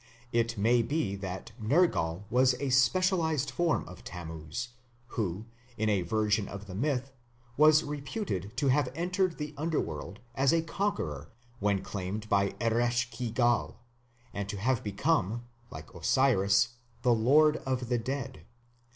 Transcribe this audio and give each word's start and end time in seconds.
It 0.31 0.57
may 0.57 0.81
be 0.81 1.15
that 1.17 1.51
Nergal 1.61 2.23
was 2.31 2.55
a 2.55 2.71
specialized 2.71 3.51
form 3.51 3.87
of 3.87 4.03
Tammuz, 4.03 4.69
who, 5.09 5.45
in 5.77 5.89
a 5.89 6.01
version 6.01 6.47
of 6.47 6.65
the 6.65 6.73
myth, 6.73 7.11
was 7.55 7.83
reputed 7.83 8.57
to 8.57 8.69
have 8.69 8.89
entered 8.95 9.37
the 9.37 9.53
Underworld 9.57 10.19
as 10.33 10.53
a 10.53 10.63
conqueror 10.63 11.29
when 11.59 11.83
claimed 11.83 12.27
by 12.29 12.53
Eresh 12.59 13.11
ki 13.11 13.29
gal, 13.29 13.79
and 14.33 14.49
to 14.49 14.57
have 14.57 14.83
become, 14.83 15.43
like 15.69 15.93
Osiris, 15.93 16.69
the 17.03 17.13
lord 17.13 17.57
of 17.57 17.87
the 17.87 17.99
dead. 17.99 18.41